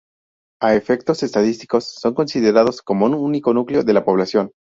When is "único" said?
3.13-3.53